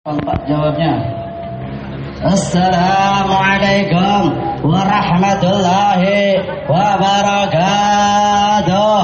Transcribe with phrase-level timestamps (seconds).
[0.00, 0.96] Jawabnya.
[2.24, 4.32] Assalamualaikum
[4.64, 8.96] warahmatullahi wabarakatuh.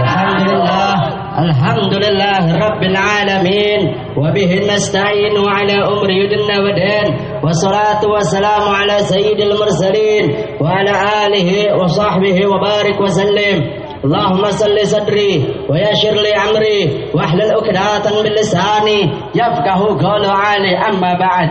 [0.00, 0.96] Alhamdulillah
[1.32, 3.80] Alhamdulillah Rabbil Alamin
[4.16, 11.28] Wabihi nasta'in wa ala umri yudna wa din Wassalatu wassalamu ala sayyidil mursalin Wa ala
[11.28, 15.32] alihi wa sahbihi wa barik wa sallim اللهم صل صدري
[15.70, 16.80] ويسر لي امري
[17.14, 19.00] واحلل عقدة من لساني
[19.34, 20.72] يفقه قول عالي.
[20.90, 21.48] أما بعد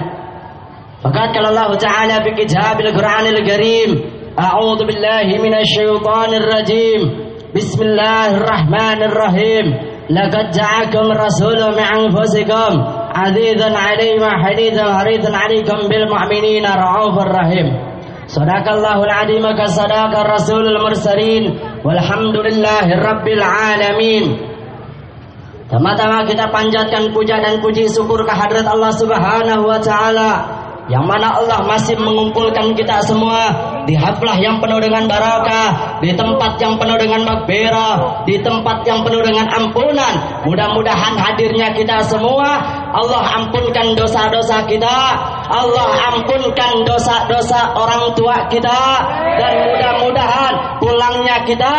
[1.03, 3.89] فقد قال الله تعالى في كتاب القرآن الكريم
[4.39, 7.01] أعوذ بالله من الشيطان الرجيم.
[7.55, 9.65] بسم الله الرحمن الرحيم.
[10.11, 12.71] لقد جاءكم رسول من أنفسكم
[13.15, 17.67] عزيزا عليه حديثا حريصا عليكم بالمؤمنين رعوف الرحيم
[18.27, 21.43] صدق الله العظيم كصدق الرسول المرسلين.
[21.81, 24.53] Walhamdulillahirrabbilalamin
[25.71, 30.31] Tama-tama kita panjatkan puja dan puji syukur kehadrat Allah Subhanahu wa taala
[30.91, 33.47] yang mana Allah masih mengumpulkan kita semua
[33.87, 38.99] di haflah yang penuh dengan barakah, di tempat yang penuh dengan maghfirah, di tempat yang
[38.99, 40.43] penuh dengan ampunan.
[40.43, 42.59] Mudah-mudahan hadirnya kita semua.
[42.91, 44.97] Allah ampunkan dosa-dosa kita,
[45.47, 48.83] Allah ampunkan dosa-dosa orang tua kita.
[49.39, 50.50] Dan mudah-mudahan
[51.31, 51.75] pulangnya kita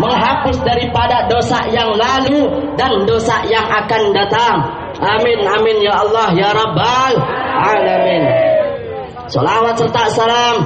[0.00, 4.56] menghapus daripada dosa yang lalu dan dosa yang akan datang.
[5.00, 7.12] Amin amin ya Allah ya Rabbal
[7.56, 8.24] alamin.
[9.30, 10.56] Salawat serta salam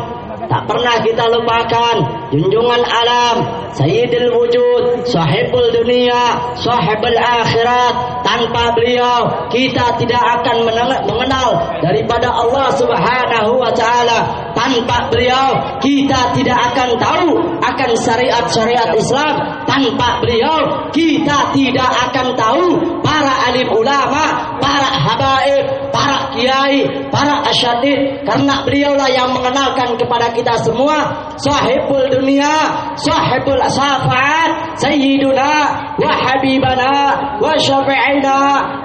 [0.49, 3.37] tak pernah kita lupakan junjungan alam
[3.75, 10.63] Sayyidil wujud sahibul dunia sahibul akhirat tanpa beliau kita tidak akan
[11.11, 11.49] mengenal
[11.83, 17.31] daripada Allah Subhanahu wa taala tanpa beliau kita tidak akan tahu
[17.63, 19.35] akan syariat-syariat Islam
[19.71, 20.91] tanpa beliau.
[20.91, 22.67] Kita tidak akan tahu
[23.07, 25.65] para alim ulama para habaib
[25.95, 26.83] para kiai
[27.15, 32.51] para asyadid karena beliaulah yang mengenalkan kepada kita semua sahibul dunia
[32.99, 35.53] sahibul syafaat sayyiduna
[35.95, 36.95] wa habibana
[37.39, 38.39] wa syafi'ina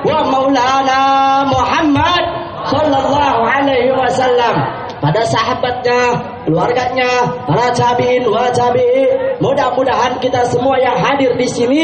[0.06, 1.02] wa maulana
[1.50, 2.24] Muhammad
[2.70, 6.02] sallallahu alaihi wasallam pada sahabatnya,
[6.44, 7.12] keluarganya,
[7.48, 9.40] para tabiin wa tabi'i.
[9.40, 11.84] Mudah-mudahan kita semua yang hadir di sini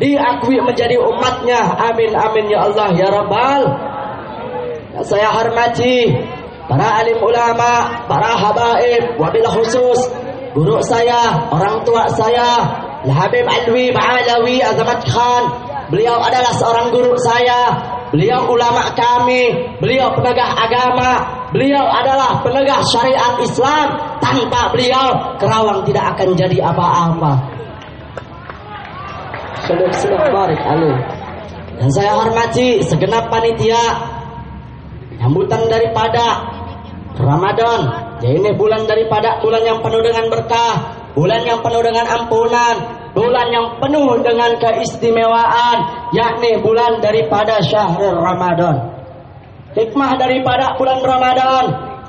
[0.00, 1.60] diakui menjadi umatnya.
[1.92, 3.62] Amin amin ya Allah ya Rabbal.
[5.04, 6.08] Saya hormati
[6.64, 10.00] para alim ulama, para habaib, wabil khusus
[10.56, 12.62] guru saya, orang tua saya,
[13.04, 15.44] Habib Alwi Ba'alawi Azamat Khan.
[15.92, 17.76] Beliau adalah seorang guru saya,
[18.14, 24.18] Beliau ulama kami, beliau penegak agama, beliau adalah penegak syariat Islam.
[24.18, 27.32] Tanpa beliau, Kerawang tidak akan jadi apa-apa.
[31.78, 33.80] Dan saya hormati segenap panitia
[35.18, 36.44] sambutan daripada
[37.16, 37.80] Ramadan.
[38.20, 40.74] Ya ini bulan daripada bulan yang penuh dengan berkah,
[41.16, 42.76] bulan yang penuh dengan ampunan,
[43.16, 45.76] bulan yang penuh dengan keistimewaan,
[46.14, 48.93] yakni bulan daripada syahrul Ramadan.
[49.74, 51.64] Hikmah daripada bulan Ramadan,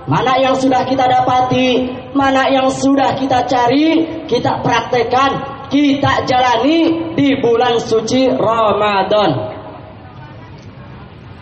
[0.05, 7.41] mana yang sudah kita dapati, mana yang sudah kita cari, kita praktekkan, kita jalani di
[7.41, 9.57] bulan suci Ramadan.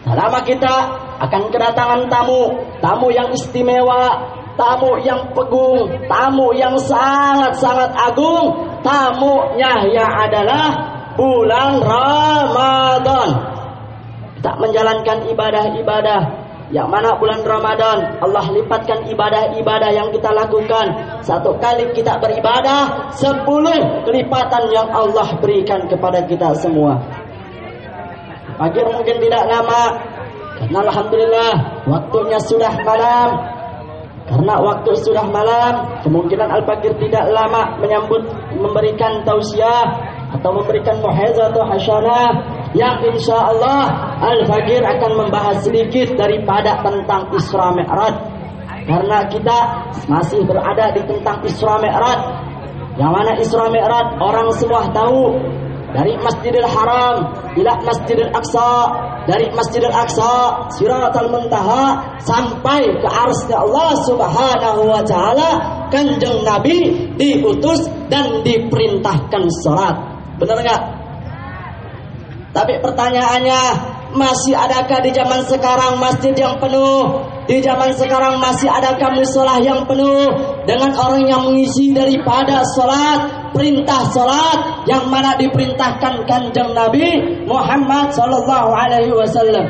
[0.07, 0.75] Selama kita
[1.28, 4.16] akan kedatangan tamu, tamu yang istimewa,
[4.55, 10.67] tamu yang pegung, tamu yang sangat-sangat agung, tamunya yang adalah
[11.19, 13.53] bulan Ramadan.
[14.44, 16.22] Kita menjalankan ibadah-ibadah.
[16.68, 21.16] Yang mana bulan Ramadan Allah lipatkan ibadah-ibadah yang kita lakukan.
[21.24, 27.00] Satu kali kita beribadah sepuluh kelipatan yang Allah berikan kepada kita semua.
[28.59, 29.96] Pagi mungkin tidak lama
[30.59, 31.53] karena Alhamdulillah
[31.88, 33.48] waktunya sudah malam.
[34.28, 38.28] Karena waktu sudah malam kemungkinan Al-Fakir tidak lama menyambut
[38.59, 39.88] memberikan tausiah
[40.36, 43.85] atau memberikan muhezah atau hasanah yang insya Allah
[44.17, 48.16] Al-Fakir akan membahas sedikit daripada tentang Isra Mi'raj.
[48.84, 49.58] Karena kita
[50.09, 52.20] masih berada di tentang Isra Mi'raj.
[52.97, 55.37] Yang mana Isra Mi'raj orang semua tahu.
[55.93, 58.73] Dari Masjidil Haram ila Masjidil Aqsa.
[59.29, 65.49] Dari Masjidil Aqsa Siratal Muntaha sampai ke arsnya Allah Subhanahu wa taala
[65.93, 69.96] Kanjeng Nabi diutus dan diperintahkan salat
[70.41, 70.81] benar enggak
[72.53, 73.61] tapi pertanyaannya,
[74.14, 77.26] masih adakah di zaman sekarang masjid yang penuh?
[77.50, 80.32] Di zaman sekarang masih adakah musola yang penuh
[80.64, 88.70] dengan orang yang mengisi daripada sholat perintah salat yang mana diperintahkan kanjeng Nabi Muhammad sallallahu
[88.72, 89.66] alaihi wasallam.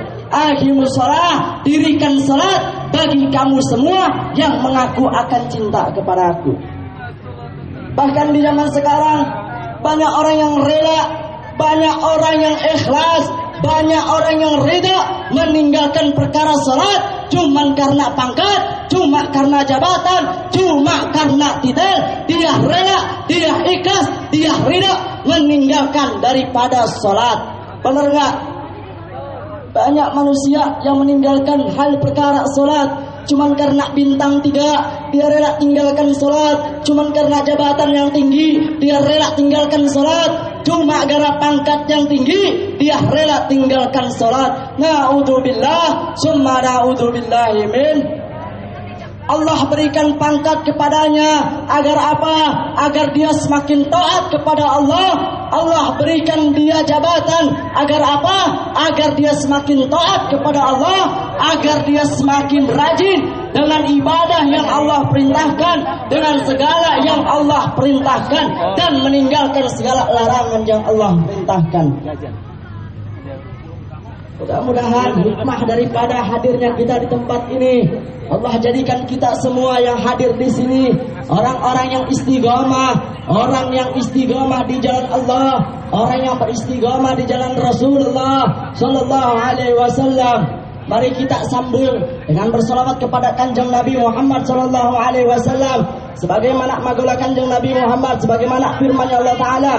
[0.94, 6.53] Salat, dirikan salat bagi kamu semua yang mengaku akan cinta kepada aku.
[7.94, 9.21] Bahkan di zaman sekarang
[9.85, 11.22] banyak orang yang rela,
[11.57, 13.29] banyak orang yang ikhlas,
[13.63, 21.57] banyak orang yang reda meninggalkan perkara salat cuma karena pangkat, cuma karena jabatan, cuma karena
[21.63, 21.97] titel,
[22.29, 27.39] dia rela, dia ikhlas, dia reda meninggalkan daripada salat.
[27.81, 28.33] Benar enggak?
[29.73, 36.81] Banyak manusia yang meninggalkan hal perkara salat cuman karena bintang tiga dia rela tinggalkan sholat.
[36.87, 40.63] Cuman karena jabatan yang tinggi dia rela tinggalkan sholat.
[40.63, 44.79] Cuma gara pangkat yang tinggi dia rela tinggalkan sholat.
[44.79, 48.22] Na'udzubillah summa na'udzubillahi min
[49.23, 52.37] Allah berikan pangkat kepadanya agar apa?
[52.75, 55.09] Agar dia semakin taat kepada Allah.
[55.53, 58.37] Allah berikan dia jabatan agar apa?
[58.89, 61.01] Agar dia semakin taat kepada Allah,
[61.55, 63.19] agar dia semakin rajin
[63.53, 65.77] dengan ibadah yang Allah perintahkan,
[66.09, 71.85] dengan segala yang Allah perintahkan dan meninggalkan segala larangan yang Allah perintahkan.
[74.33, 77.85] Mudah-mudahan hikmah daripada hadirnya kita di tempat ini.
[78.33, 80.89] Allah jadikan kita semua yang hadir di sini.
[81.30, 82.97] Orang-orang yang istiqomah,
[83.30, 85.62] orang yang istiqomah di jalan Allah,
[85.94, 90.65] orang yang beristiqomah di jalan Rasulullah sallallahu alaihi wasallam.
[90.89, 91.95] Mari kita sambung
[92.27, 95.85] dengan berselawat kepada kanjeng Nabi Muhammad sallallahu alaihi wasallam.
[96.18, 99.75] Sebagaimana magalah kanjeng Nabi Muhammad sebagaimana firman Allah taala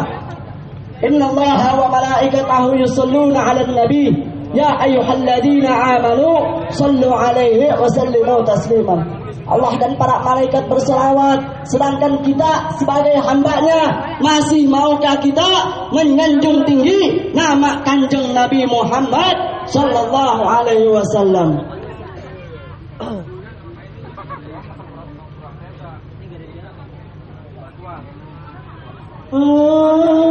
[1.03, 9.03] Inna Allah wa malaikatahu yusalluna 'alan nabi Ya ayyuhalladzina amanu sallu alaihi wa sallimu tasliman.
[9.45, 15.45] Allah dan para malaikat berselawat sedangkan kita sebagai hambanya masih maukah kita
[15.93, 21.51] menyanjung tinggi nama kanjeng Nabi Muhammad sallallahu alaihi wasallam.
[29.35, 30.24] Oh